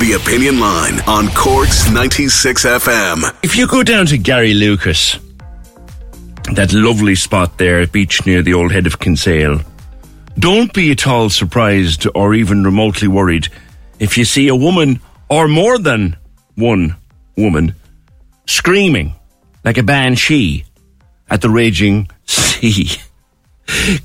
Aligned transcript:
The 0.00 0.12
Opinion 0.20 0.60
Line 0.60 1.00
on 1.06 1.28
Cork's 1.28 1.90
96 1.90 2.64
FM. 2.64 3.34
If 3.42 3.56
you 3.56 3.66
go 3.66 3.82
down 3.82 4.06
to 4.06 4.18
Garrylucas, 4.18 5.18
that 6.54 6.72
lovely 6.72 7.14
spot 7.14 7.56
there, 7.58 7.86
beach 7.86 8.26
near 8.26 8.42
the 8.42 8.54
old 8.54 8.72
head 8.72 8.86
of 8.86 8.98
Kinsale, 8.98 9.60
don't 10.38 10.72
be 10.74 10.90
at 10.90 11.06
all 11.06 11.30
surprised 11.30 12.06
or 12.14 12.34
even 12.34 12.64
remotely 12.64 13.08
worried 13.08 13.48
if 13.98 14.18
you 14.18 14.24
see 14.24 14.48
a 14.48 14.56
woman 14.56 15.00
or 15.30 15.48
more 15.48 15.78
than 15.78 16.16
one 16.56 16.96
woman 17.36 17.74
screaming 18.46 19.14
like 19.64 19.78
a 19.78 19.82
banshee 19.82 20.64
at 21.30 21.40
the 21.40 21.48
raging 21.50 22.10
sea. 22.26 22.88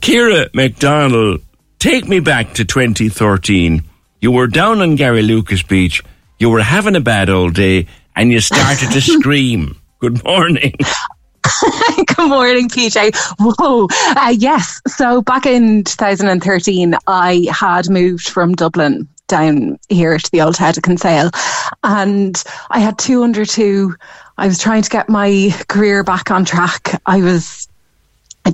Ciara 0.01 0.49
McDonnell, 0.51 1.41
take 1.79 2.07
me 2.07 2.19
back 2.21 2.53
to 2.53 2.63
2013. 2.63 3.83
You 4.21 4.31
were 4.31 4.47
down 4.47 4.81
on 4.81 4.97
Garrylucas 4.97 5.65
Beach, 5.65 6.03
you 6.39 6.49
were 6.49 6.61
having 6.61 6.97
a 6.97 6.99
bad 6.99 7.29
old 7.29 7.53
day, 7.53 7.87
and 8.17 8.31
you 8.33 8.41
started 8.41 8.91
to 8.91 9.01
scream. 9.19 9.79
Good 9.99 10.21
morning. 10.25 10.73
Good 12.17 12.27
morning, 12.27 12.67
PJ. 12.67 13.15
Whoa. 13.39 13.87
Uh, 13.89 14.35
yes. 14.37 14.81
So 14.87 15.21
back 15.21 15.45
in 15.45 15.85
2013, 15.85 16.95
I 17.07 17.47
had 17.49 17.89
moved 17.89 18.27
from 18.27 18.55
Dublin 18.55 19.07
down 19.29 19.79
here 19.87 20.17
to 20.17 20.31
the 20.31 20.41
old 20.41 20.57
head 20.57 20.75
of 20.75 20.83
Kinsale. 20.83 21.31
And 21.85 22.43
I 22.71 22.79
had 22.79 22.99
two 22.99 23.23
under 23.23 23.45
two. 23.45 23.95
I 24.37 24.47
was 24.47 24.59
trying 24.59 24.81
to 24.81 24.89
get 24.89 25.07
my 25.07 25.55
career 25.69 26.03
back 26.03 26.29
on 26.29 26.43
track. 26.43 27.01
I 27.05 27.21
was 27.21 27.68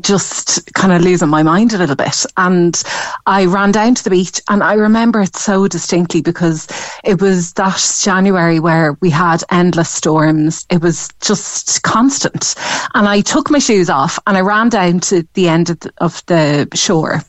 just 0.02 0.74
kind 0.74 0.94
of 0.94 1.02
losing 1.02 1.30
my 1.30 1.44
mind 1.44 1.74
a 1.74 1.78
little 1.78 1.96
bit. 1.96 2.26
And 2.38 2.82
I 3.26 3.46
ran 3.46 3.72
down 3.72 3.96
to 3.96 4.04
the 4.04 4.10
beach 4.10 4.42
and 4.50 4.64
I 4.64 4.74
remember 4.74 5.22
it 5.22 5.36
so 5.36 5.68
distinctly 5.68 6.22
because 6.22 6.68
it 7.04 7.22
was 7.22 7.54
that 7.54 8.00
January 8.02 8.60
where 8.60 8.94
we 9.02 9.10
had 9.10 9.44
endless 9.52 9.90
storms. 9.90 10.66
It 10.70 10.82
was 10.82 11.10
just 11.22 11.84
constant. 11.84 12.56
And 12.94 13.08
I 13.08 13.22
took 13.22 13.50
my 13.50 13.60
shoes 13.60 13.90
off 13.90 14.20
and 14.28 14.38
I 14.38 14.42
ran 14.42 14.70
down 14.70 15.00
to 15.02 15.28
the 15.34 15.48
end 15.50 15.70
of 15.70 15.80
the, 15.80 15.94
of 15.98 16.26
the 16.26 16.68
shore 16.74 17.22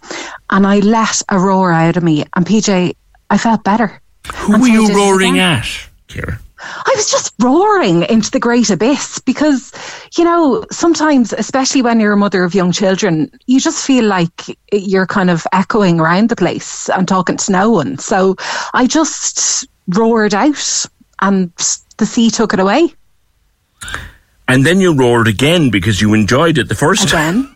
and 0.50 0.66
I 0.66 0.78
let 0.80 1.22
a 1.28 1.38
roar 1.38 1.72
out 1.72 1.96
of 1.96 2.02
me. 2.02 2.24
And 2.34 2.46
PJ, 2.46 2.94
I 3.30 3.38
felt 3.38 3.64
better. 3.64 4.00
Who 4.34 4.54
And 4.54 4.62
were 4.62 4.68
so 4.68 4.74
you 4.74 4.94
roaring 4.96 5.38
at, 5.38 5.66
Ciara? 6.08 6.41
I 6.66 6.93
was 6.97 7.10
just 7.10 7.34
roaring 7.41 8.03
into 8.04 8.31
the 8.31 8.41
great 8.41 8.71
abyss 8.71 9.19
because, 9.21 9.72
you 10.16 10.25
know, 10.25 10.65
sometimes, 10.71 11.32
especially 11.32 11.82
when 11.82 12.00
you're 12.00 12.12
a 12.12 12.16
mother 12.16 12.44
of 12.44 12.54
young 12.54 12.72
children, 12.72 13.31
you 13.47 13.60
just 13.60 13.87
feel 13.87 14.04
like 14.04 14.59
you're 14.72 15.06
kind 15.06 15.31
of 15.31 15.47
echoing 15.53 16.00
around 16.00 16.28
the 16.28 16.37
place 16.37 16.88
and 16.91 17.06
talking 17.06 17.37
to 17.37 17.53
no 17.53 17.71
one. 17.71 17.99
So 17.99 18.37
I 18.75 18.87
just 18.87 19.66
roared 19.88 20.34
out 20.34 20.87
and 21.21 21.53
the 21.99 22.06
sea 22.06 22.31
took 22.31 22.53
it 22.53 22.60
away 22.60 22.94
And 24.48 24.65
then 24.65 24.81
you 24.81 24.94
roared 24.94 25.28
again 25.28 25.71
because 25.71 26.00
you 26.00 26.15
enjoyed 26.15 26.59
it 26.59 26.69
the 26.69 26.75
first 26.75 27.09
time. 27.09 27.55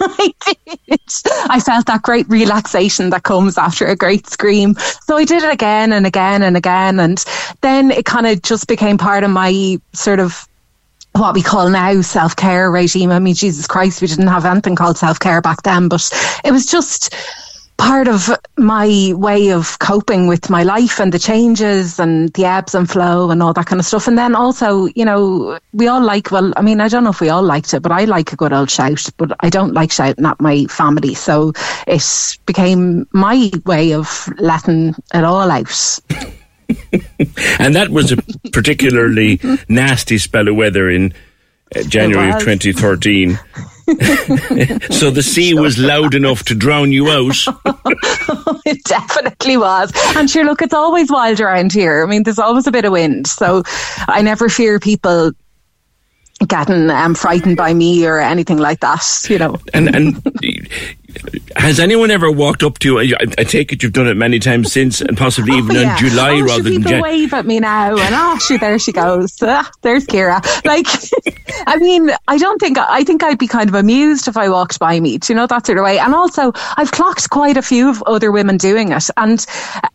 I 0.00 0.32
did. 0.86 1.00
I 1.48 1.60
felt 1.60 1.86
that 1.86 2.02
great 2.02 2.28
relaxation 2.28 3.10
that 3.10 3.22
comes 3.22 3.58
after 3.58 3.86
a 3.86 3.96
great 3.96 4.26
scream. 4.26 4.74
So 4.74 5.16
I 5.16 5.24
did 5.24 5.42
it 5.42 5.52
again 5.52 5.92
and 5.92 6.06
again 6.06 6.42
and 6.42 6.56
again. 6.56 7.00
And 7.00 7.24
then 7.60 7.90
it 7.90 8.04
kind 8.04 8.26
of 8.26 8.42
just 8.42 8.66
became 8.66 8.98
part 8.98 9.24
of 9.24 9.30
my 9.30 9.78
sort 9.92 10.20
of 10.20 10.46
what 11.12 11.34
we 11.34 11.42
call 11.42 11.68
now 11.70 12.00
self 12.02 12.36
care 12.36 12.70
regime. 12.70 13.10
I 13.10 13.18
mean, 13.18 13.34
Jesus 13.34 13.66
Christ, 13.66 14.02
we 14.02 14.08
didn't 14.08 14.26
have 14.26 14.44
anything 14.44 14.76
called 14.76 14.98
self 14.98 15.18
care 15.18 15.40
back 15.40 15.62
then, 15.62 15.88
but 15.88 16.10
it 16.44 16.52
was 16.52 16.66
just 16.66 17.14
part 17.78 18.08
of 18.08 18.30
my 18.56 19.12
way 19.14 19.50
of 19.50 19.78
coping 19.78 20.26
with 20.26 20.48
my 20.48 20.62
life 20.62 20.98
and 20.98 21.12
the 21.12 21.18
changes 21.18 21.98
and 21.98 22.32
the 22.32 22.44
ebbs 22.44 22.74
and 22.74 22.90
flow 22.90 23.30
and 23.30 23.42
all 23.42 23.52
that 23.52 23.66
kind 23.66 23.80
of 23.80 23.86
stuff. 23.86 24.08
And 24.08 24.16
then 24.16 24.34
also, 24.34 24.86
you 24.94 25.04
know, 25.04 25.58
we 25.72 25.86
all 25.86 26.02
like, 26.02 26.30
well, 26.30 26.52
I 26.56 26.62
mean, 26.62 26.80
I 26.80 26.88
don't 26.88 27.04
know 27.04 27.10
if 27.10 27.20
we 27.20 27.28
all 27.28 27.42
liked 27.42 27.74
it, 27.74 27.82
but 27.82 27.92
I 27.92 28.04
like 28.04 28.32
a 28.32 28.36
good 28.36 28.52
old 28.52 28.70
shout, 28.70 29.06
but 29.18 29.32
I 29.40 29.50
don't 29.50 29.74
like 29.74 29.92
shouting 29.92 30.24
at 30.24 30.40
my 30.40 30.64
family. 30.66 31.14
So 31.14 31.52
it 31.86 32.38
became 32.46 33.06
my 33.12 33.50
way 33.66 33.92
of 33.92 34.28
letting 34.38 34.94
it 35.14 35.24
all 35.24 35.50
out. 35.50 35.98
And 37.60 37.76
that 37.76 37.90
was 37.90 38.10
a 38.10 38.16
particularly 38.52 39.40
nasty 39.68 40.18
spell 40.18 40.48
of 40.48 40.56
weather 40.56 40.90
in 40.90 41.12
uh, 41.76 41.82
January 41.84 42.30
of 42.30 42.40
2013. 42.40 43.38
so 44.90 45.10
the 45.10 45.22
sea 45.22 45.54
was 45.54 45.78
loud 45.78 46.14
enough 46.14 46.42
to 46.44 46.54
drown 46.54 46.90
you 46.90 47.08
out. 47.08 47.36
it 48.66 48.82
definitely 48.84 49.56
was. 49.56 49.92
And 50.16 50.28
sure, 50.28 50.44
look, 50.44 50.60
it's 50.62 50.74
always 50.74 51.10
wild 51.10 51.40
around 51.40 51.72
here. 51.72 52.02
I 52.02 52.06
mean, 52.06 52.24
there's 52.24 52.38
always 52.38 52.66
a 52.66 52.72
bit 52.72 52.84
of 52.84 52.92
wind. 52.92 53.26
So 53.28 53.62
I 54.08 54.22
never 54.22 54.48
fear 54.48 54.80
people 54.80 55.32
getting 56.48 56.90
um, 56.90 57.14
frightened 57.14 57.56
by 57.56 57.72
me 57.74 58.06
or 58.06 58.18
anything 58.18 58.58
like 58.58 58.80
that, 58.80 59.04
you 59.28 59.38
know. 59.38 59.56
And 59.72 59.94
and 59.94 60.16
has 61.56 61.80
anyone 61.80 62.10
ever 62.10 62.30
walked 62.30 62.62
up 62.62 62.78
to 62.80 63.00
you? 63.00 63.14
I, 63.16 63.24
I 63.38 63.44
take 63.44 63.72
it 63.72 63.82
you've 63.82 63.92
done 63.92 64.06
it 64.06 64.16
many 64.16 64.38
times 64.38 64.72
since, 64.72 65.00
and 65.00 65.16
possibly 65.16 65.56
even 65.56 65.76
Oh, 65.76 65.80
Yeah. 65.80 65.92
in 65.92 65.98
July 66.10 66.30
oh, 66.34 66.42
rather 66.44 66.62
than 66.62 66.72
people 66.76 66.90
Jan- 66.92 67.02
wave 67.02 67.32
at 67.34 67.46
me 67.46 67.60
now 67.60 67.90
and 67.96 68.14
oh 68.14 68.38
she 68.38 68.56
there 68.56 68.78
she 68.78 68.92
goes 68.92 69.36
Ah, 69.42 69.70
there's 69.82 70.06
Ciara 70.06 70.40
like 70.64 70.86
I 71.66 71.76
mean 71.78 72.10
I 72.28 72.38
don't 72.38 72.58
think 72.60 72.78
I 72.78 73.04
think 73.04 73.22
I'd 73.22 73.38
be 73.38 73.46
kind 73.48 73.68
of 73.68 73.74
amused 73.74 74.28
if 74.28 74.36
I 74.36 74.48
walked 74.48 74.78
by 74.78 74.98
me 75.00 75.18
do 75.18 75.32
you 75.32 75.36
know 75.36 75.46
that 75.46 75.66
sort 75.66 75.78
of 75.78 75.84
way 75.84 75.98
and 75.98 76.14
also 76.14 76.52
I've 76.76 76.90
clocked 76.92 77.30
quite 77.30 77.56
a 77.56 77.62
few 77.62 77.88
of 77.88 78.02
other 78.06 78.30
women 78.32 78.56
doing 78.56 78.92
it 78.92 79.08
and 79.16 79.44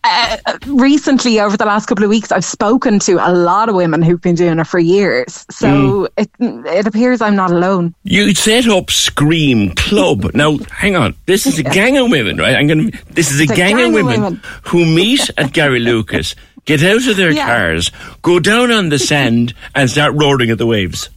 uh, 0.04 0.38
recently 0.68 1.40
over 1.40 1.58
the 1.58 1.66
last 1.66 1.86
couple 1.88 2.04
of 2.04 2.10
weeks 2.10 2.32
I've 2.32 2.46
spoken 2.46 3.00
to 3.00 3.14
a 3.26 3.32
lot 3.34 3.70
of 3.70 3.76
women 3.76 4.02
who've 4.02 4.22
been 4.22 4.36
doing 4.36 4.60
it 4.60 4.68
for 4.68 4.80
years 4.80 5.46
so 5.50 6.08
it 6.18 6.30
it 6.40 6.88
appears 6.88 7.22
I'm 7.22 7.36
not 7.36 7.52
alone 7.52 7.94
You 8.04 8.34
set 8.34 8.68
up 8.68 8.90
Scream 8.90 9.72
Club. 9.76 10.34
Now, 10.34 10.58
hang 10.70 10.96
on. 10.96 11.11
This 11.26 11.46
is 11.46 11.60
a 11.60 11.64
gang 11.64 11.98
of 11.98 12.10
women, 12.10 12.38
right? 12.38 12.56
I'm 12.56 12.68
going 12.68 12.92
to. 12.92 13.06
This 13.14 13.32
is 13.32 13.40
a 13.40 13.46
gang, 13.48 13.76
gang 13.78 13.80
of 13.80 13.88
of 13.88 13.94
women, 13.94 14.22
women. 14.22 14.42
who 14.64 14.86
meet 14.86 15.30
at 15.38 15.48
Garrylucas, 15.54 16.36
get 16.66 16.84
out 16.84 17.08
of 17.08 17.18
their 17.18 17.32
Yeah. 17.32 17.46
cars, 17.46 17.92
go 18.22 18.40
down 18.40 18.72
on 18.72 18.90
the 18.90 19.00
sand, 19.00 19.54
and 19.76 19.90
start 19.90 20.14
roaring 20.16 20.50
at 20.50 20.58
the 20.58 20.66
waves. 20.68 21.10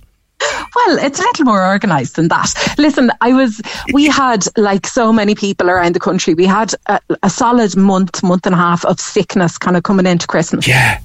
Well, 0.77 0.99
it's 0.99 1.19
a 1.21 1.23
little 1.23 1.45
more 1.47 1.65
organised 1.67 2.17
than 2.17 2.29
that. 2.29 2.53
Listen, 2.77 3.11
I 3.21 3.33
was, 3.33 3.63
we 3.93 4.07
had 4.11 4.45
like 4.57 4.87
so 4.87 5.13
many 5.13 5.35
people 5.35 5.71
around 5.71 5.95
the 5.95 6.01
country. 6.01 6.35
We 6.35 6.45
had 6.47 6.75
a, 6.87 7.01
a 7.23 7.31
solid 7.31 7.77
month, 7.77 8.23
month 8.23 8.45
and 8.45 8.55
a 8.55 8.59
half 8.59 8.85
of 8.85 9.01
sickness 9.01 9.57
kind 9.57 9.77
of 9.77 9.85
coming 9.85 10.07
into 10.07 10.27
Christmas. 10.27 10.67
Yeah. 10.69 11.01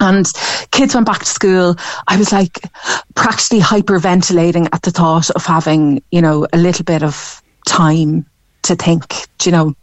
And 0.00 0.26
kids 0.70 0.94
went 0.94 1.06
back 1.06 1.20
to 1.20 1.26
school. 1.26 1.76
I 2.08 2.16
was 2.16 2.32
like 2.32 2.58
practically 3.14 3.60
hyperventilating 3.60 4.68
at 4.72 4.80
the 4.82 4.90
thought 4.90 5.28
of 5.30 5.44
having, 5.44 6.02
you 6.10 6.22
know, 6.22 6.46
a 6.54 6.56
little 6.58 6.84
bit 6.84 7.02
of 7.02 7.42
time 7.70 8.26
to 8.62 8.74
think, 8.76 9.26
do 9.38 9.48
you 9.48 9.52
know. 9.52 9.74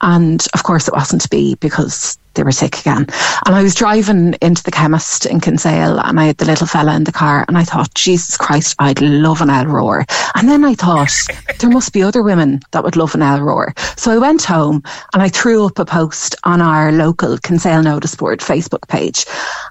And 0.00 0.44
of 0.54 0.62
course, 0.62 0.88
it 0.88 0.94
wasn't 0.94 1.22
to 1.22 1.28
be 1.28 1.56
because 1.56 2.16
they 2.34 2.42
were 2.42 2.52
sick 2.52 2.80
again. 2.80 3.06
And 3.46 3.54
I 3.54 3.62
was 3.62 3.74
driving 3.74 4.34
into 4.42 4.62
the 4.62 4.70
chemist 4.70 5.26
in 5.26 5.40
Kinsale 5.40 6.00
and 6.00 6.18
I 6.18 6.26
had 6.26 6.38
the 6.38 6.44
little 6.44 6.66
fella 6.66 6.94
in 6.96 7.04
the 7.04 7.12
car 7.12 7.44
and 7.46 7.56
I 7.56 7.64
thought, 7.64 7.94
Jesus 7.94 8.36
Christ, 8.36 8.74
I'd 8.78 9.00
love 9.00 9.40
an 9.40 9.50
El 9.50 9.66
Roar. 9.66 10.04
And 10.34 10.48
then 10.48 10.64
I 10.64 10.74
thought, 10.74 11.12
there 11.58 11.70
must 11.70 11.92
be 11.92 12.02
other 12.02 12.22
women 12.22 12.60
that 12.72 12.82
would 12.82 12.96
love 12.96 13.14
an 13.14 13.22
El 13.22 13.40
Roar. 13.40 13.72
So 13.96 14.10
I 14.10 14.18
went 14.18 14.42
home 14.42 14.82
and 15.12 15.22
I 15.22 15.28
threw 15.28 15.66
up 15.66 15.78
a 15.78 15.84
post 15.84 16.34
on 16.44 16.60
our 16.60 16.90
local 16.92 17.38
Kinsale 17.38 17.82
Notice 17.82 18.14
Board 18.16 18.40
Facebook 18.40 18.88
page. 18.88 19.24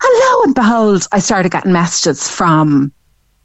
And 0.03 0.19
lo 0.19 0.43
and 0.43 0.55
behold, 0.55 1.07
I 1.11 1.19
started 1.19 1.51
getting 1.51 1.73
messages 1.73 2.29
from 2.29 2.93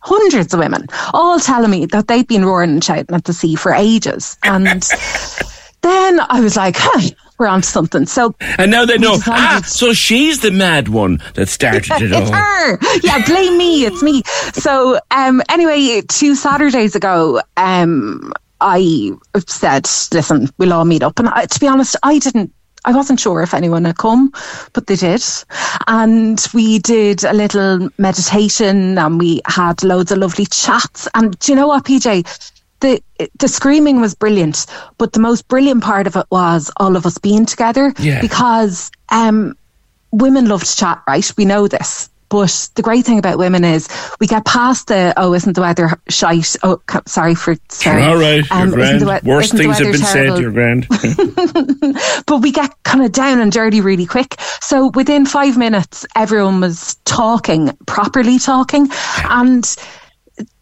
hundreds 0.00 0.52
of 0.54 0.60
women, 0.60 0.86
all 1.12 1.38
telling 1.40 1.70
me 1.70 1.86
that 1.86 2.08
they'd 2.08 2.26
been 2.26 2.44
roaring 2.44 2.70
and 2.70 2.84
shouting 2.84 3.14
at 3.14 3.24
the 3.24 3.32
sea 3.32 3.54
for 3.54 3.72
ages. 3.72 4.36
And 4.42 4.66
then 5.82 6.20
I 6.20 6.40
was 6.40 6.56
like, 6.56 6.76
huh, 6.78 7.08
we're 7.38 7.46
on 7.46 7.62
to 7.62 7.68
something. 7.68 8.06
So 8.06 8.34
And 8.58 8.70
now 8.70 8.84
they 8.84 8.98
know. 8.98 9.16
Ah, 9.26 9.62
so 9.64 9.92
she's 9.92 10.40
the 10.40 10.50
mad 10.50 10.88
one 10.88 11.18
that 11.34 11.48
started 11.48 11.84
it 12.02 12.12
all. 12.12 12.22
it's 12.22 12.30
her. 12.30 12.78
Yeah, 13.02 13.24
blame 13.26 13.56
me. 13.56 13.84
It's 13.84 14.02
me. 14.02 14.22
So, 14.54 14.98
um, 15.12 15.40
anyway, 15.48 16.02
two 16.08 16.34
Saturdays 16.34 16.96
ago, 16.96 17.40
um, 17.56 18.32
I 18.60 19.12
said, 19.46 19.84
listen, 20.12 20.48
we'll 20.58 20.72
all 20.72 20.84
meet 20.84 21.04
up. 21.04 21.18
And 21.20 21.28
I, 21.28 21.46
to 21.46 21.60
be 21.60 21.68
honest, 21.68 21.94
I 22.02 22.18
didn't. 22.18 22.52
I 22.88 22.92
wasn't 22.92 23.20
sure 23.20 23.42
if 23.42 23.52
anyone 23.52 23.84
had 23.84 23.98
come, 23.98 24.32
but 24.72 24.86
they 24.86 24.96
did. 24.96 25.22
And 25.86 26.44
we 26.54 26.78
did 26.78 27.22
a 27.22 27.34
little 27.34 27.90
meditation 27.98 28.96
and 28.96 29.18
we 29.20 29.42
had 29.46 29.84
loads 29.84 30.10
of 30.10 30.18
lovely 30.18 30.46
chats. 30.46 31.06
And 31.14 31.38
do 31.38 31.52
you 31.52 31.56
know 31.56 31.66
what, 31.68 31.84
PJ? 31.84 32.24
The, 32.80 33.02
the 33.38 33.48
screaming 33.48 34.00
was 34.00 34.14
brilliant, 34.14 34.64
but 34.96 35.12
the 35.12 35.20
most 35.20 35.48
brilliant 35.48 35.82
part 35.82 36.06
of 36.06 36.16
it 36.16 36.26
was 36.30 36.70
all 36.78 36.96
of 36.96 37.04
us 37.04 37.18
being 37.18 37.44
together 37.44 37.92
Yeah. 37.98 38.22
because 38.22 38.90
um, 39.10 39.54
women 40.12 40.48
love 40.48 40.64
to 40.64 40.76
chat, 40.76 41.02
right? 41.06 41.30
We 41.36 41.44
know 41.44 41.68
this. 41.68 42.08
But 42.28 42.68
the 42.74 42.82
great 42.82 43.06
thing 43.06 43.18
about 43.18 43.38
women 43.38 43.64
is 43.64 43.88
we 44.20 44.26
get 44.26 44.44
past 44.44 44.88
the 44.88 45.14
oh, 45.16 45.32
isn't 45.34 45.54
the 45.54 45.60
weather 45.62 45.98
shite? 46.08 46.56
Oh, 46.62 46.80
sorry 47.06 47.34
for 47.34 47.56
swearing. 47.70 48.04
All 48.04 48.16
right, 48.18 48.44
Um, 48.50 48.70
grand. 48.70 49.00
the 49.00 49.20
Worse 49.24 49.50
things 49.50 49.78
have 49.78 49.92
been 49.92 50.00
said, 50.00 50.14
terrible? 50.26 50.40
you're 50.40 50.50
grand. 50.52 50.86
but 52.26 52.38
we 52.42 52.52
get 52.52 52.74
kind 52.84 53.04
of 53.04 53.12
down 53.12 53.40
and 53.40 53.50
dirty 53.50 53.80
really 53.80 54.06
quick. 54.06 54.36
So 54.60 54.88
within 54.94 55.24
five 55.26 55.56
minutes, 55.56 56.04
everyone 56.16 56.60
was 56.60 56.96
talking, 57.04 57.70
properly 57.86 58.38
talking. 58.38 58.88
And 59.24 59.64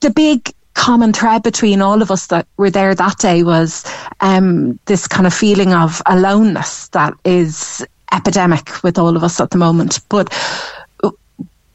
the 0.01 0.11
big 0.11 0.53
common 0.75 1.13
thread 1.13 1.43
between 1.43 1.81
all 1.83 2.03
of 2.03 2.11
us 2.11 2.27
that 2.29 2.47
were 2.59 2.71
there 2.71 2.95
that 2.95 3.19
day 3.19 3.43
was 3.43 3.85
um, 4.21 4.79
this 4.87 5.09
kind 5.09 5.27
of 5.27 5.35
feeling 5.35 5.73
of 5.73 6.03
aloneness 6.07 6.89
that 6.89 7.15
is 7.25 7.85
epidemic 8.13 8.83
with 8.83 8.99
all 8.99 9.17
of 9.17 9.25
us 9.25 9.41
at 9.41 9.51
the 9.51 9.59
moment. 9.59 10.01
But 10.09 10.33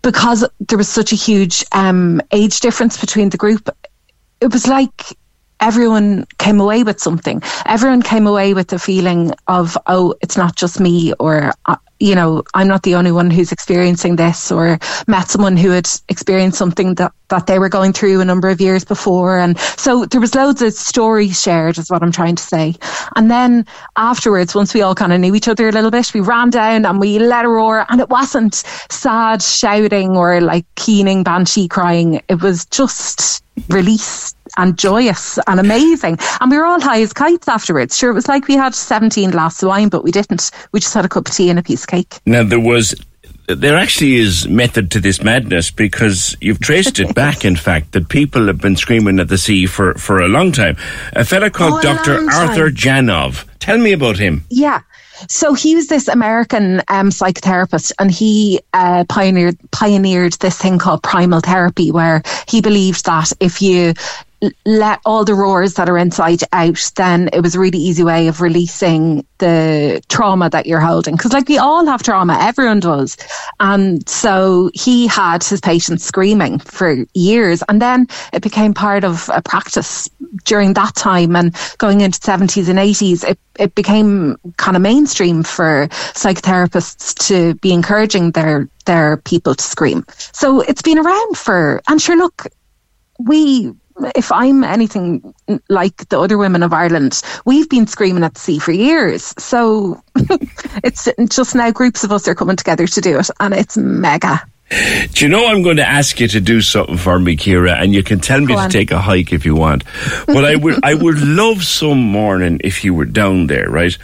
because 0.02 0.48
there 0.68 0.78
was 0.78 0.90
such 0.90 1.12
a 1.12 1.16
huge 1.16 1.64
um, 1.72 2.22
age 2.32 2.60
difference 2.60 3.00
between 3.00 3.30
the 3.30 3.38
group, 3.38 3.70
it 4.40 4.52
was 4.52 4.68
like 4.68 5.04
everyone 5.60 6.26
came 6.40 6.60
away 6.60 6.84
with 6.84 7.00
something. 7.00 7.42
Everyone 7.66 8.02
came 8.02 8.26
away 8.26 8.54
with 8.54 8.68
the 8.70 8.80
feeling 8.80 9.32
of, 9.48 9.78
oh, 9.88 10.16
it's 10.22 10.38
not 10.38 10.56
just 10.56 10.80
me, 10.80 11.14
or, 11.20 11.52
uh, 11.68 11.76
you 12.02 12.16
know, 12.16 12.44
I'm 12.56 12.68
not 12.68 12.82
the 12.82 12.96
only 12.96 13.12
one 13.12 13.30
who's 13.30 13.52
experiencing 13.52 14.16
this, 14.16 14.52
or 14.52 14.80
met 15.08 15.30
someone 15.30 15.56
who 15.56 15.70
had 15.70 15.88
experienced 16.10 16.58
something 16.58 16.96
that, 16.96 17.14
that 17.30 17.46
they 17.46 17.60
were 17.60 17.70
going 17.70 17.94
through 17.94 18.22
a 18.22 18.26
number 18.26 18.50
of 18.50 18.60
years 18.60 18.84
before. 18.84 19.38
And 19.38 19.58
so 19.60 20.06
there 20.06 20.20
was 20.20 20.34
loads 20.34 20.64
of 20.64 20.74
stories 20.74 21.40
shared, 21.40 21.78
is 21.78 21.92
what 21.92 22.02
I'm 22.02 22.12
trying 22.12 22.36
to 22.36 22.44
say. 22.44 22.76
And 23.16 23.30
then 23.30 23.68
afterwards, 23.98 24.56
once 24.56 24.74
we 24.74 24.82
all 24.82 24.96
kind 24.96 25.14
of 25.14 25.20
knew 25.20 25.36
each 25.36 25.48
other 25.48 25.70
a 25.70 25.72
little 25.72 25.92
bit, 25.92 26.12
we 26.14 26.22
ran 26.22 26.50
down 26.50 26.86
and 26.86 27.00
we 27.00 27.20
let 27.20 27.46
a 27.46 27.50
roar, 27.50 27.86
and 27.90 28.02
it 28.02 28.10
wasn't 28.10 28.56
sad 28.90 29.44
shouting 29.44 30.18
or 30.18 30.42
like 30.42 30.66
keening 30.76 31.24
banshee 31.24 31.68
crying. 31.68 32.22
It 32.28 32.42
was 32.42 32.66
just 32.66 33.44
release 33.70 34.34
and 34.58 34.78
joyous 34.78 35.40
and 35.48 35.60
amazing. 35.60 36.18
And 36.40 36.52
we 36.52 36.58
were 36.58 36.66
all 36.66 36.82
high 36.82 37.02
as 37.02 37.14
kites 37.14 37.48
afterwards. 37.48 37.98
Sure, 37.98 38.12
it 38.12 38.14
was 38.14 38.28
like 38.28 38.48
we 38.48 38.56
had 38.56 38.74
17 38.76 39.32
glasses 39.32 39.64
of 39.64 39.70
wine, 39.70 39.90
but 39.90 40.04
we 40.04 40.12
didn't. 40.12 40.52
We 40.72 40.80
just 40.80 40.94
had 40.94 41.06
a 41.06 41.10
cup 41.10 41.28
of 41.28 41.34
tea 41.34 41.50
and 41.50 41.60
a 41.60 41.64
piece 41.64 41.84
of 41.84 41.88
cake. 41.88 42.20
Now 42.26 42.44
there 42.44 42.60
was, 42.60 42.96
there 43.48 43.78
actually 43.78 44.16
is 44.16 44.48
method 44.48 44.92
to 44.92 45.00
this 45.00 45.22
madness 45.24 45.72
because 45.72 46.36
you've 46.42 46.60
traced 46.60 47.00
it 47.00 47.14
back. 47.16 47.44
In 47.44 47.56
fact, 47.56 47.92
that 47.94 48.10
people 48.10 48.48
have 48.48 48.60
been 48.60 48.76
screaming 48.76 49.20
at 49.20 49.28
the 49.28 49.38
sea 49.38 49.66
for 49.66 49.94
for 49.96 50.20
a 50.22 50.28
long 50.28 50.52
time. 50.52 50.78
A 51.14 51.26
fella 51.26 51.50
called 51.50 51.80
Oh, 51.80 51.82
Doctor 51.82 52.18
long 52.22 52.30
time. 52.30 52.50
Arthur 52.50 52.70
Janov. 52.70 53.46
Tell 53.60 53.78
me 53.78 53.92
about 53.92 54.18
him. 54.18 54.44
Yeah. 54.50 54.82
So 55.28 55.54
he 55.54 55.76
was 55.76 55.86
this 55.88 56.08
American 56.08 56.80
um, 56.88 57.10
psychotherapist, 57.10 57.92
and 58.00 58.10
he 58.10 58.60
uh, 58.74 59.06
pioneered 59.08 59.56
pioneered 59.72 60.34
this 60.34 60.58
thing 60.58 60.80
called 60.80 61.04
primal 61.04 61.42
therapy, 61.42 61.92
where 61.92 62.24
he 62.48 62.60
believed 62.62 63.06
that 63.06 63.32
if 63.40 63.62
you 63.62 63.94
let 64.66 65.00
all 65.06 65.24
the 65.24 65.36
roars 65.36 65.76
that 65.76 65.90
are 65.90 65.98
inside 65.98 66.42
out, 66.52 66.92
then 66.96 67.30
it 67.32 67.42
was 67.42 67.56
a 67.56 67.60
really 67.60 67.78
easy 67.78 68.04
way 68.04 68.28
of 68.28 68.42
releasing 68.42 69.26
the 69.38 70.02
trauma 70.10 70.50
that 70.50 70.66
you're 70.66 70.80
holding. 70.80 71.16
Because, 71.16 71.34
like, 71.34 71.48
we 71.48 71.58
all 71.58 71.86
have 71.86 72.02
trauma, 72.02 72.38
everyone 72.42 72.80
does. 72.80 73.18
And 73.60 74.08
so 74.10 74.72
he 74.74 75.08
had 75.08 75.44
his 75.44 75.62
patients 75.62 76.04
screaming 76.04 76.60
for 76.60 77.06
years. 77.14 77.64
And 77.70 77.82
then 77.82 78.08
it 78.34 78.42
became 78.42 78.74
part 78.74 79.04
of 79.04 79.30
a 79.34 79.42
practice 79.42 80.10
during 80.46 80.74
that 80.74 80.96
time. 80.96 81.36
And 81.36 81.56
going 81.78 82.02
into 82.02 82.20
70s 82.20 82.68
and 82.68 82.80
80s, 82.80 83.24
it, 83.28 83.40
it 83.60 83.76
became 83.76 84.38
kind 84.58 84.76
of 84.76 84.82
mainstream 84.82 85.44
for 85.44 85.88
psychotherapists 86.14 87.14
to 87.28 87.54
be 87.56 87.74
encouraging 87.74 88.32
their, 88.32 88.68
their 88.86 89.18
people 89.18 89.54
to 89.54 89.64
scream. 89.64 90.04
So 90.34 90.62
it's 90.62 90.82
been 90.82 90.98
around 90.98 91.38
for, 91.38 91.82
and 91.88 92.02
sure, 92.02 92.18
look, 92.18 92.48
we 93.20 93.72
if 94.16 94.32
I'm 94.32 94.64
anything 94.64 95.34
like 95.70 96.10
the 96.10 96.20
other 96.20 96.38
women 96.38 96.64
of 96.64 96.74
Ireland, 96.74 97.22
we've 97.46 97.70
been 97.70 97.88
screaming 97.88 98.24
at 98.24 98.34
the 98.34 98.40
sea 98.40 98.60
for 98.60 98.72
years. 98.72 99.34
So 99.38 100.02
it's 100.84 101.08
just 101.30 101.56
now 101.56 101.72
groups 101.72 102.04
of 102.04 102.12
us 102.12 102.28
are 102.28 102.36
coming 102.36 102.56
together 102.56 102.88
to 102.88 103.02
do 103.02 103.20
it, 103.20 103.30
and 103.40 103.54
it's 103.54 103.78
mega. 103.78 104.42
Do 105.14 105.26
you 105.26 105.28
know 105.28 105.48
I'm 105.48 105.64
going 105.64 105.78
to 105.78 105.88
ask 105.88 106.20
you 106.22 106.30
to 106.30 106.40
do 106.40 106.62
something 106.62 106.96
for 106.96 107.20
me, 107.20 107.36
Ciara, 107.36 107.74
and 107.74 107.94
you 107.94 108.04
can 108.04 108.22
tell 108.22 108.40
me 108.40 108.56
to 108.56 108.70
take 108.70 108.92
a 108.92 109.02
hike 109.02 109.34
if 109.34 109.46
you 109.46 109.54
want. 109.54 109.84
But 110.28 110.46
I 110.46 110.56
would, 110.56 110.86
I 110.86 110.94
would 110.94 111.20
love 111.22 111.64
some 111.64 112.00
morning 112.00 112.62
if 112.64 112.86
you 112.86 112.94
were 112.94 113.06
down 113.06 113.48
there, 113.48 113.70
right? 113.70 113.98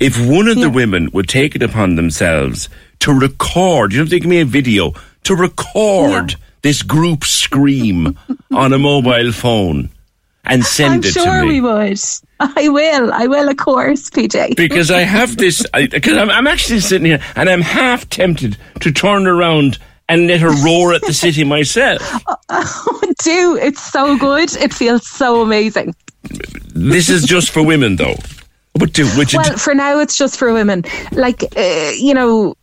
If 0.00 0.18
one 0.26 0.48
of 0.48 0.58
the 0.58 0.70
women 0.70 1.10
would 1.12 1.28
take 1.28 1.54
it 1.54 1.62
upon 1.62 1.96
themselves 1.96 2.70
to 3.00 3.12
record, 3.12 3.92
you 3.92 3.98
know, 3.98 4.04
they 4.06 4.18
give 4.18 4.30
me 4.30 4.40
a 4.40 4.46
video 4.46 4.94
to 5.24 5.36
record 5.36 6.36
this 6.64 6.82
group 6.82 7.24
scream 7.24 8.18
on 8.50 8.72
a 8.72 8.78
mobile 8.78 9.32
phone 9.32 9.90
and 10.46 10.64
send 10.64 10.94
I'm 10.94 11.00
it 11.00 11.12
sure 11.12 11.24
to 11.24 11.30
me. 11.30 11.36
I'm 11.36 11.42
sure 11.42 11.46
we 11.46 11.60
would. 11.60 12.00
I 12.40 12.68
will. 12.70 13.12
I 13.12 13.26
will, 13.26 13.50
of 13.50 13.58
course, 13.58 14.08
PJ. 14.08 14.56
because 14.56 14.90
I 14.90 15.02
have 15.02 15.36
this, 15.36 15.64
because 15.74 16.16
I'm, 16.16 16.30
I'm 16.30 16.46
actually 16.46 16.80
sitting 16.80 17.04
here 17.04 17.20
and 17.36 17.50
I'm 17.50 17.60
half 17.60 18.08
tempted 18.08 18.56
to 18.80 18.90
turn 18.90 19.26
around 19.26 19.76
and 20.08 20.26
let 20.26 20.40
her 20.40 20.52
roar 20.64 20.94
at 20.94 21.02
the 21.02 21.12
city 21.12 21.44
myself. 21.56 22.00
do. 23.22 23.58
It's 23.60 23.82
so 23.82 24.16
good. 24.16 24.56
It 24.56 24.72
feels 24.72 25.06
so 25.06 25.42
amazing. 25.42 25.94
This 26.74 27.10
is 27.10 27.24
just 27.24 27.50
for 27.50 27.62
women, 27.62 27.96
though. 27.96 28.16
But 28.72 28.94
do 28.94 29.06
would 29.18 29.34
you? 29.34 29.38
Well, 29.38 29.58
for 29.58 29.74
now, 29.74 30.00
it's 30.00 30.16
just 30.16 30.38
for 30.38 30.50
women. 30.54 30.82
Like, 31.12 31.44
uh, 31.56 31.92
you 31.98 32.14
know, 32.14 32.56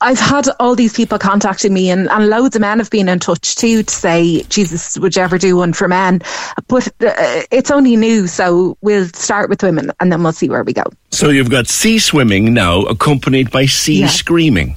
I've 0.00 0.20
had 0.20 0.46
all 0.60 0.76
these 0.76 0.92
people 0.94 1.18
contacting 1.18 1.72
me, 1.74 1.90
and, 1.90 2.08
and 2.10 2.28
loads 2.28 2.54
of 2.54 2.60
men 2.62 2.78
have 2.78 2.90
been 2.90 3.08
in 3.08 3.18
touch 3.18 3.56
too 3.56 3.82
to 3.82 3.92
say, 3.94 4.42
Jesus, 4.44 4.96
would 4.98 5.16
you 5.16 5.22
ever 5.22 5.36
do 5.36 5.56
one 5.56 5.72
for 5.72 5.88
men? 5.88 6.22
But 6.68 6.86
uh, 7.02 7.42
it's 7.50 7.70
only 7.70 7.96
new, 7.96 8.28
so 8.28 8.76
we'll 8.82 9.06
start 9.08 9.50
with 9.50 9.62
women 9.62 9.90
and 9.98 10.12
then 10.12 10.22
we'll 10.22 10.32
see 10.32 10.48
where 10.48 10.62
we 10.62 10.72
go. 10.72 10.84
so 11.10 11.30
you've 11.30 11.50
got 11.50 11.66
sea 11.66 11.98
swimming 11.98 12.54
now, 12.54 12.82
accompanied 12.82 13.50
by 13.50 13.66
sea 13.66 14.00
Yeah. 14.00 14.06
screaming. 14.06 14.76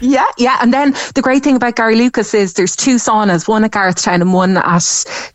Yeah, 0.00 0.26
yeah. 0.36 0.58
And 0.60 0.74
then 0.74 0.92
the 1.14 1.22
great 1.22 1.42
thing 1.42 1.56
about 1.56 1.74
Garrylucas 1.74 2.34
is 2.34 2.52
there's 2.52 2.76
two 2.76 2.96
saunas, 2.96 3.48
one 3.48 3.64
at 3.64 3.70
Garretstown 3.70 4.20
and 4.20 4.34
one 4.34 4.58
at 4.58 4.64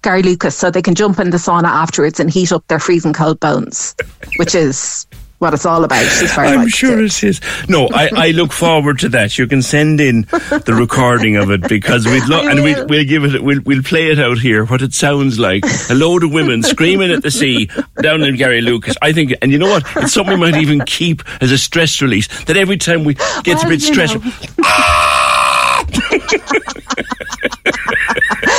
Garrylucas, 0.04 0.54
so 0.54 0.70
they 0.70 0.84
can 0.84 0.94
jump 0.94 1.20
in 1.20 1.32
the 1.32 1.38
sauna 1.38 1.64
afterwards 1.66 2.20
and 2.20 2.30
heat 2.30 2.52
up 2.52 2.66
their 2.68 2.78
freezing 2.80 3.12
cold 3.12 3.40
bones, 3.40 3.96
which 4.38 4.54
is 4.54 5.08
what 5.42 5.56
it's 5.56 5.66
all 5.66 5.84
about. 5.84 6.04
As 6.04 6.32
far 6.32 6.46
as 6.46 6.52
I'm 6.52 6.68
sure 6.68 7.04
it 7.04 7.24
is. 7.24 7.42
No, 7.68 7.90
I, 7.92 8.10
I 8.16 8.32
look 8.32 8.52
forward 8.52 9.00
to 9.00 9.10
that. 9.10 9.40
You 9.40 9.48
can 9.48 9.64
send 9.64 10.00
in 10.00 10.22
the 10.22 10.76
recording 10.78 11.36
of 11.36 11.50
it 11.50 11.68
because 11.68 12.06
we'd 12.06 12.28
lo- 12.28 12.48
and 12.48 12.62
we'll, 12.62 12.86
we'll 12.86 13.06
give 13.06 13.26
it. 13.26 13.44
We'll 13.44 13.60
we'll 13.66 13.82
play 13.82 14.12
it 14.12 14.20
out 14.20 14.38
here. 14.38 14.66
What 14.66 14.84
it 14.84 14.94
sounds 14.94 15.40
like: 15.40 15.64
a 15.90 15.96
load 15.96 16.24
of 16.24 16.32
women 16.32 16.62
screaming 16.62 17.12
at 17.12 17.24
the 17.24 17.32
sea 17.32 17.72
down 18.04 18.22
in 18.22 18.36
Garrylucas. 18.36 18.98
I 19.02 19.14
think, 19.14 19.34
and 19.42 19.52
you 19.52 19.58
know 19.58 19.70
what? 19.70 19.84
It's 19.96 20.14
something 20.14 20.40
we 20.40 20.52
might 20.52 20.62
even 20.62 20.82
keep 20.82 21.24
as 21.42 21.52
a 21.52 21.58
stress 21.58 22.04
release. 22.04 22.28
That 22.44 22.56
every 22.56 22.78
time 22.78 23.04
we 23.04 23.16
gets 23.44 23.64
a 23.64 23.68
bit 23.68 23.82
stressful. 23.82 24.22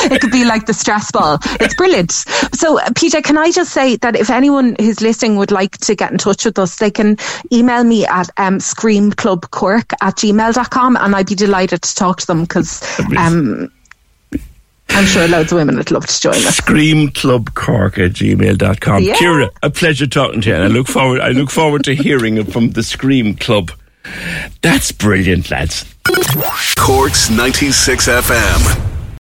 know. 0.08 0.14
it 0.14 0.20
could 0.20 0.30
be 0.32 0.44
like 0.44 0.66
the 0.66 0.74
stress 0.74 1.10
ball. 1.10 1.38
It's 1.60 1.74
brilliant. 1.74 2.12
So, 2.12 2.78
uh, 2.78 2.88
PJ, 2.90 3.24
can 3.24 3.38
I 3.38 3.50
just 3.50 3.72
say 3.72 3.96
that 3.96 4.16
if 4.16 4.30
anyone 4.30 4.76
who's 4.80 5.00
listening 5.00 5.36
would 5.36 5.50
like 5.50 5.78
to 5.78 5.94
get 5.94 6.12
in 6.12 6.18
touch 6.18 6.44
with 6.44 6.58
us, 6.58 6.76
they 6.76 6.90
can 6.90 7.16
email 7.52 7.84
me 7.84 8.06
at 8.06 8.30
um, 8.36 8.58
screamclubcork 8.58 9.92
at 10.00 10.16
gmail.com 10.16 10.96
and 10.96 11.16
I'd 11.16 11.26
be 11.26 11.34
delighted 11.34 11.82
to 11.82 11.94
talk 11.94 12.20
to 12.20 12.26
them 12.26 12.42
because 12.42 12.82
um, 13.16 13.70
I'm 14.90 15.06
sure 15.06 15.26
loads 15.26 15.52
of 15.52 15.56
women 15.56 15.76
would 15.76 15.90
love 15.90 16.06
to 16.06 16.20
join 16.20 16.34
us. 16.34 16.60
Screamclubcork 16.60 18.04
at 18.04 18.12
gmail.com. 18.12 19.02
Yeah. 19.02 19.14
Ciara, 19.14 19.50
a 19.62 19.70
pleasure 19.70 20.06
talking 20.06 20.42
to 20.42 20.48
you. 20.50 20.54
And 20.54 20.64
I 20.64 20.68
look 20.68 20.86
forward 20.86 21.20
I 21.20 21.30
look 21.30 21.50
forward 21.50 21.84
to 21.84 21.94
hearing 21.94 22.42
from 22.44 22.70
the 22.70 22.82
Scream 22.82 23.34
Club. 23.34 23.70
That's 24.60 24.92
brilliant, 24.92 25.50
lads. 25.50 25.86
Corks 26.76 27.30
96 27.30 28.08
FM. 28.08 28.91